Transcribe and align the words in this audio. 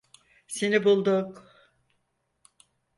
Seni 0.47 0.83
bulduk. 0.83 1.47